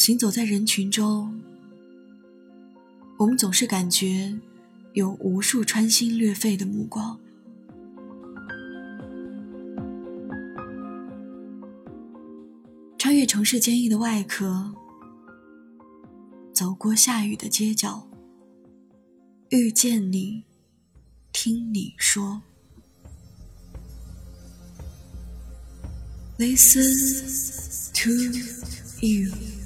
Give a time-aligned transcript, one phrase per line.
[0.00, 1.38] 行走在人群中，
[3.18, 4.34] 我们总是感觉
[4.94, 7.20] 有无数穿心裂肺的目光。
[12.96, 14.72] 穿越城市坚硬的外壳，
[16.54, 18.08] 走过下雨的街角，
[19.50, 20.44] 遇见你，
[21.30, 22.40] 听你说
[26.38, 28.10] ，Listen to
[29.06, 29.59] you。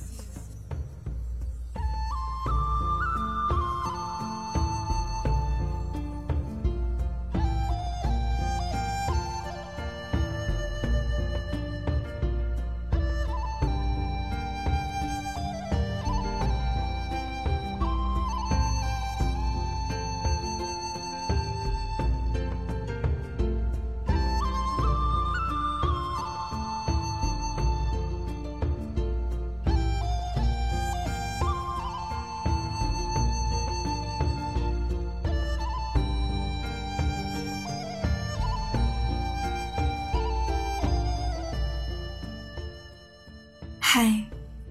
[43.97, 44.13] 嗨，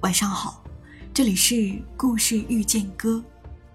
[0.02, 0.62] 晚上好，
[1.14, 3.24] 这里是故事遇见歌，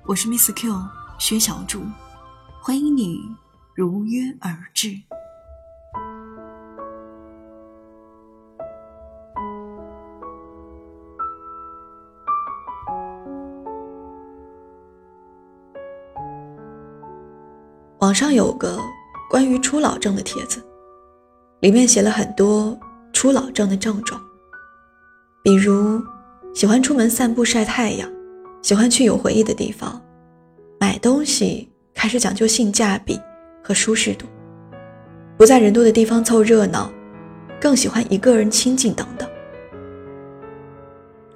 [0.05, 0.71] 我是 Miss Q
[1.19, 1.81] 薛小竹，
[2.61, 3.19] 欢迎你
[3.75, 4.95] 如约而至。
[18.01, 18.79] 网上有个
[19.31, 20.62] 关于初老症的帖子，
[21.61, 22.79] 里面写了很多
[23.15, 24.28] 初老症的症状。
[25.41, 26.03] 比如，
[26.53, 28.11] 喜欢出门散步晒太阳，
[28.61, 30.00] 喜欢去有回忆的地方，
[30.81, 33.19] 买东西开始讲究性价比
[33.62, 34.27] 和舒适度，
[35.36, 36.91] 不在人多的地方凑热闹，
[37.61, 39.28] 更喜欢一个人清静等等。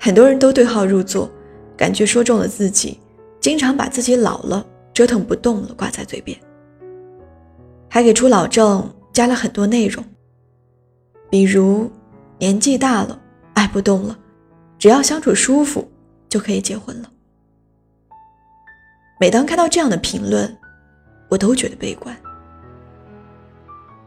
[0.01, 1.31] 很多人都对号入座，
[1.77, 2.99] 感觉说中了自己，
[3.41, 6.37] 经常把自己老了、折腾不动了挂在嘴边，
[7.89, 10.05] 还给初老症加了很多内容，
[11.31, 11.89] 比如
[12.39, 13.21] 年纪大了。
[13.63, 14.19] 爱不动了，
[14.77, 15.89] 只要相处舒服
[16.29, 17.09] 就可以结婚了。
[19.21, 20.59] 每当看到这样的评论，
[21.29, 22.17] 我都觉得悲观。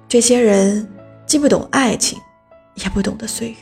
[0.10, 0.86] 这些人
[1.26, 2.20] 既不懂爱情，
[2.74, 3.56] 也不懂得岁月。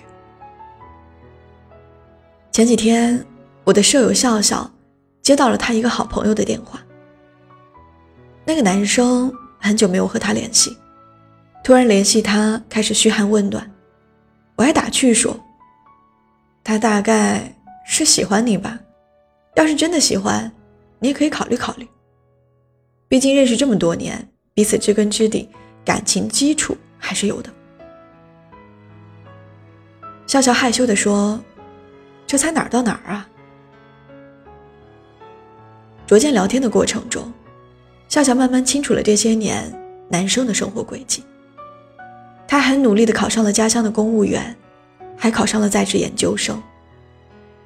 [2.51, 3.23] 前几天，
[3.63, 4.67] 我的舍友笑笑
[5.21, 6.81] 接到了他一个好朋友的电话。
[8.45, 10.75] 那个男生很久没有和他联系，
[11.63, 13.71] 突然联系他，开始嘘寒问暖。
[14.55, 15.39] 我还打趣说。
[16.63, 17.53] 他大概
[17.85, 18.79] 是喜欢你吧，
[19.55, 20.49] 要是真的喜欢，
[20.99, 21.85] 你也可以考虑考虑。
[23.09, 25.49] 毕竟认识这么多年，彼此知根知底，
[25.83, 27.51] 感情基础还是有的。
[30.25, 31.39] 笑笑害羞地说
[32.25, 33.29] ：“这才哪儿到哪儿啊？”
[36.07, 37.31] 逐渐聊天的过程中，
[38.07, 39.69] 笑笑慢慢清楚了这些年
[40.09, 41.23] 男生的生活轨迹。
[42.47, 44.55] 他很努力地考上了家乡的公务员。
[45.17, 46.61] 还考上了在职研究生，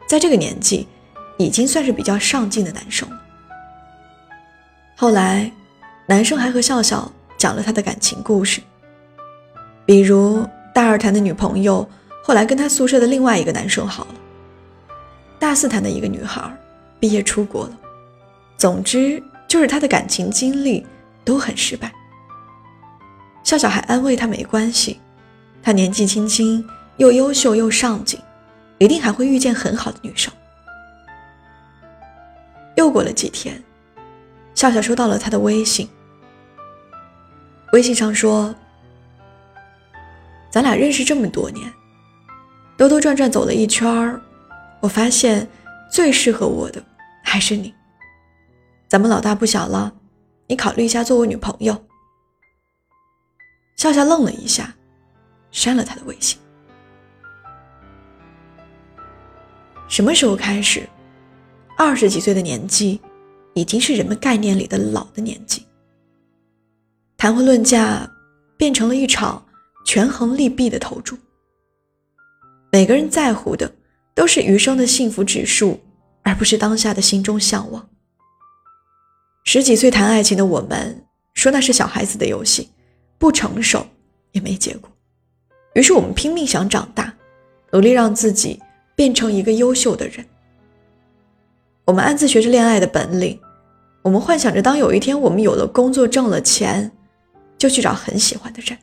[0.08, 0.88] 在这个年纪，
[1.38, 3.08] 已经算是比较上进的男生。
[4.96, 5.52] 后来，
[6.06, 8.62] 男生还和笑笑讲了他的感情故事，
[9.86, 11.88] 比如大二谈的女朋友，
[12.24, 14.16] 后来跟他宿舍的另外一个男生好了；
[15.40, 16.52] 大四谈的一个女孩，
[17.00, 17.78] 毕业出国了。
[18.58, 20.86] 总之，就是他的感情经历
[21.24, 21.92] 都很失败。
[23.44, 25.00] 笑笑还安慰他没关系，
[25.62, 26.68] 他年纪轻轻。
[26.98, 28.20] 又优秀又上进，
[28.80, 30.34] 一定还会遇见很好的女生。
[32.76, 33.64] 又过了几天，
[34.54, 35.90] 笑笑收到了他的微信。
[37.74, 38.54] 微信上说
[40.50, 41.72] ：“咱俩认识这么多年，
[42.78, 44.22] 兜兜转转走了一圈儿，
[44.80, 45.48] 我发现
[45.92, 46.82] 最适合我的
[47.24, 47.74] 还是你。
[48.88, 49.94] 咱们老大不小了，
[50.48, 51.84] 你考虑一下做我女朋友。”
[53.76, 54.74] 笑笑愣了一下，
[55.52, 56.40] 删了他的微信。
[59.88, 60.88] 什么时候开始，
[61.78, 63.00] 二十几岁的年纪，
[63.54, 65.66] 已经是人们概念里的老的年纪？
[67.16, 68.10] 谈婚论嫁
[68.58, 69.44] 变成了一场
[69.86, 71.18] 权衡利弊的投注。
[72.72, 73.74] 每个人在乎的
[74.14, 75.80] 都是余生的幸福指数，
[76.22, 77.90] 而不是当下的心中向往。
[79.46, 81.02] 十几岁谈爱情的我们
[81.34, 82.70] 说那是小孩子的游戏，
[83.18, 83.88] 不成熟
[84.34, 84.92] 也没结果。
[85.76, 87.12] 于是我们拼命想长大，
[87.72, 88.62] 努力让自己。
[88.98, 90.26] 变成一个优秀的人。
[91.86, 93.40] 我们暗自学着恋爱的本领，
[94.02, 96.92] 我们幻想着，当有一天我们有了工作挣了钱，
[97.60, 98.76] 就去找很喜欢的人，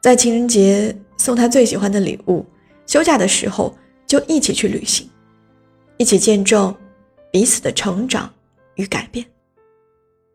[0.00, 2.46] 在情人节送他最喜欢的礼物，
[2.86, 5.10] 休假的时候就一起去旅行，
[5.96, 6.72] 一起见证
[7.32, 8.32] 彼此的成长
[8.76, 9.26] 与改变。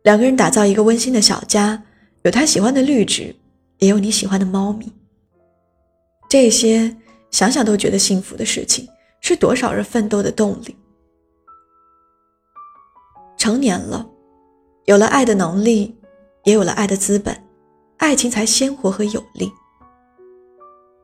[0.03, 1.81] 两个人打造一个温馨的小家，
[2.23, 3.33] 有他喜欢的绿植，
[3.77, 4.91] 也有你喜欢的猫咪。
[6.29, 6.95] 这些
[7.31, 8.87] 想想都觉得幸福的事情，
[9.21, 10.75] 是多少人奋斗的动力。
[13.37, 14.05] 成年了，
[14.85, 15.97] 有了爱的能力，
[16.43, 17.35] 也有了爱的资本，
[17.97, 19.51] 爱情才鲜活和有力。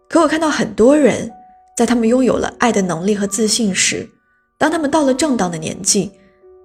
[0.10, 1.31] 可我看到很多人，
[1.77, 4.10] 在他们拥有了爱的能力和自信时，
[4.57, 6.12] 当他们到了正当的年纪。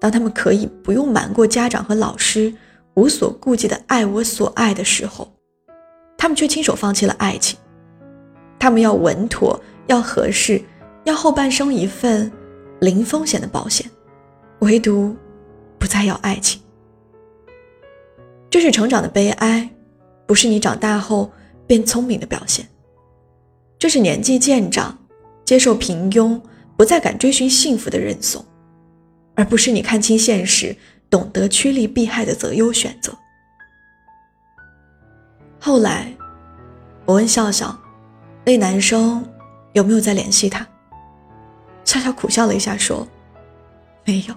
[0.00, 2.54] 当他们可以不用瞒过家长和老师，
[2.94, 5.30] 无所顾忌的爱我所爱的时候，
[6.16, 7.58] 他们却亲手放弃了爱情。
[8.60, 10.62] 他们要稳妥，要合适，
[11.04, 12.30] 要后半生一份
[12.80, 13.90] 零风险的保险，
[14.60, 15.16] 唯独
[15.78, 16.60] 不再要爱情。
[18.50, 19.68] 这是成长的悲哀，
[20.26, 21.32] 不是你长大后
[21.66, 22.68] 变聪明的表现。
[23.78, 24.98] 这是年纪渐长，
[25.44, 26.38] 接受平庸，
[26.76, 28.44] 不再敢追寻幸福的认怂。
[29.36, 30.76] 而不是你看清现实、
[31.08, 33.16] 懂得趋利避害的择优选择。
[35.58, 36.12] 后来，
[37.06, 37.74] 我问笑笑，
[38.44, 39.24] 那男生
[39.72, 40.66] 有没有再联系他？
[41.84, 43.06] 笑笑苦笑了一下，说
[44.04, 44.34] ：“没有。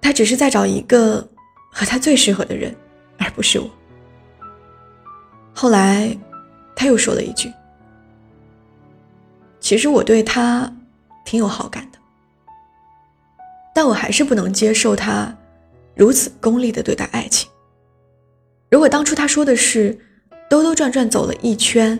[0.00, 1.26] 他只是在找一个
[1.72, 2.74] 和他最适合的人，
[3.18, 3.68] 而不是我。”
[5.52, 6.16] 后来，
[6.76, 7.52] 他又说了一句
[9.60, 10.72] ：“其实我对他
[11.24, 11.98] 挺有好感的。”
[13.74, 15.36] 但我还是不能接受他
[15.94, 17.48] 如此功利的对待爱情。
[18.70, 19.98] 如果当初他说的是
[20.50, 21.98] 兜兜转转走了一圈，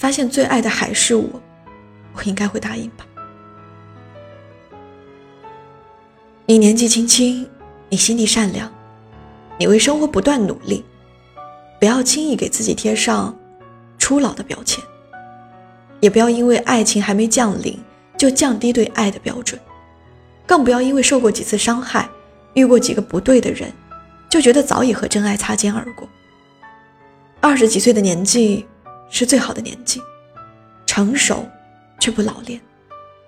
[0.00, 1.28] 发现最爱的还是我，
[2.14, 3.06] 我应该会答应吧。
[6.46, 7.46] 你年纪轻轻，
[7.90, 8.72] 你心地善良，
[9.58, 10.82] 你为生活不断努力，
[11.78, 13.38] 不要轻易给自己贴上
[13.98, 14.82] 初老的标签，
[16.00, 17.78] 也不要因为爱情还没降临
[18.16, 19.60] 就降低对爱的标准。
[20.46, 22.08] 更不要因为受过几次伤害，
[22.54, 23.70] 遇过几个不对的人，
[24.30, 26.08] 就觉得早已和真爱擦肩而过。
[27.38, 28.66] 二十几岁的年纪
[29.10, 30.00] 是最好的年纪，
[30.86, 31.46] 成熟
[31.98, 32.60] 却不老练，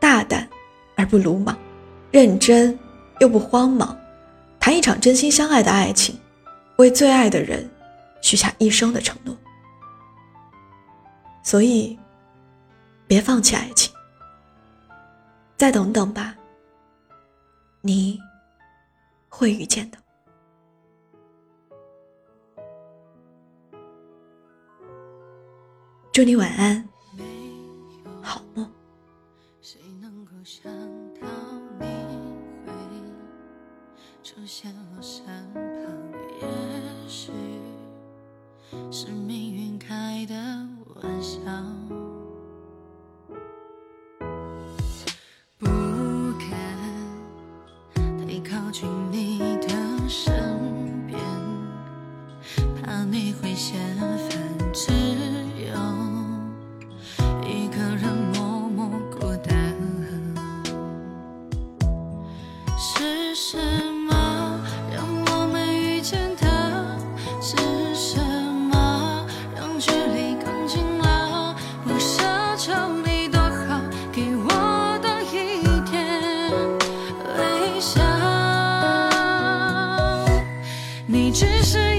[0.01, 0.49] 大胆
[0.97, 1.59] 而不鲁莽，
[2.11, 2.79] 认真
[3.21, 3.97] 又不慌忙，
[4.59, 6.19] 谈一场真心相爱的爱情，
[6.77, 7.69] 为最爱的人
[8.21, 9.37] 许下一生的承诺。
[11.43, 11.99] 所以，
[13.07, 13.93] 别放弃爱情，
[15.57, 16.35] 再等等吧。
[17.81, 18.19] 你
[19.29, 19.99] 会遇见的。
[26.13, 26.87] 祝你晚安，
[28.21, 28.71] 好梦。
[29.63, 30.71] 谁能够想
[31.19, 31.27] 到
[31.81, 31.87] 你
[32.67, 32.73] 会
[34.23, 35.25] 出现我身
[35.55, 35.67] 旁？
[36.39, 37.33] 也许
[38.91, 40.35] 是命运开的
[40.97, 41.41] 玩笑。
[81.13, 81.92] 你只是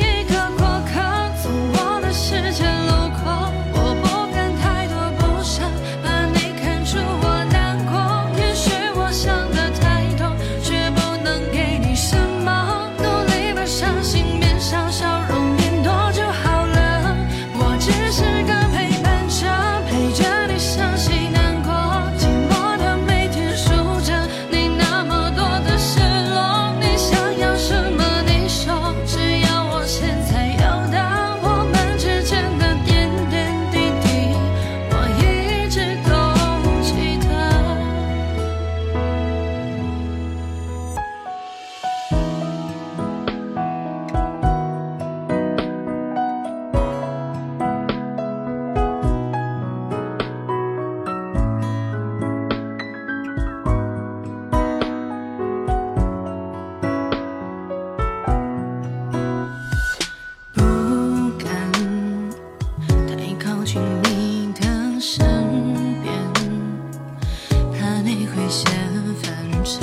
[68.53, 68.71] 千
[69.15, 69.33] 分
[69.63, 69.79] 只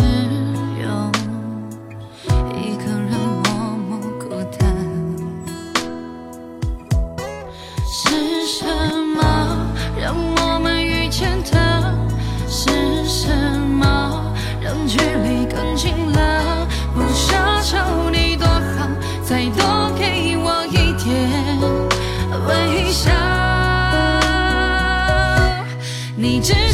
[0.81, 1.11] 有
[2.57, 3.11] 一个人
[3.43, 4.61] 默默孤单
[7.85, 8.65] 是什
[9.17, 9.67] 么
[10.01, 11.93] 让我们遇见的
[12.49, 18.89] 是什么让距离更近了不奢求你多好
[19.25, 21.11] 再多给我一点
[22.47, 23.11] 微笑
[26.17, 26.70] 你知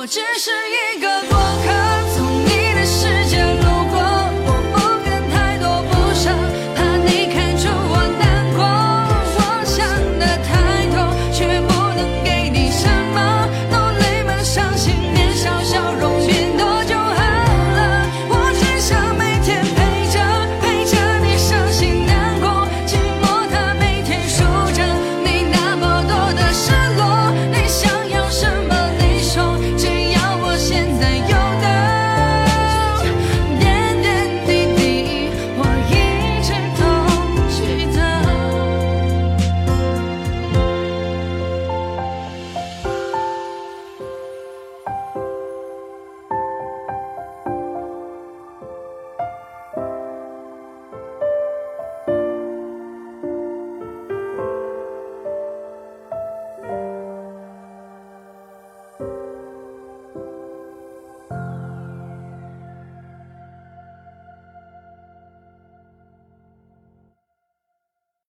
[0.00, 0.50] 我只是
[0.96, 1.99] 一个过客